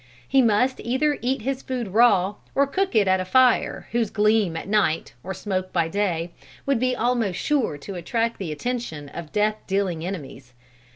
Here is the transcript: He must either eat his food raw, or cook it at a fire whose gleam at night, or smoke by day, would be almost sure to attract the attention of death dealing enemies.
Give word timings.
He 0.27 0.41
must 0.41 0.79
either 0.83 1.19
eat 1.21 1.43
his 1.43 1.61
food 1.61 1.89
raw, 1.89 2.33
or 2.55 2.65
cook 2.65 2.95
it 2.95 3.07
at 3.07 3.19
a 3.19 3.23
fire 3.23 3.87
whose 3.91 4.09
gleam 4.09 4.57
at 4.57 4.67
night, 4.67 5.13
or 5.23 5.31
smoke 5.35 5.71
by 5.71 5.89
day, 5.89 6.31
would 6.65 6.79
be 6.79 6.95
almost 6.95 7.37
sure 7.39 7.77
to 7.77 7.93
attract 7.93 8.39
the 8.39 8.51
attention 8.51 9.09
of 9.09 9.31
death 9.31 9.57
dealing 9.67 10.03
enemies. 10.03 10.53